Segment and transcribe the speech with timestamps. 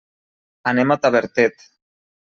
[0.71, 1.67] Anem a Tavertet.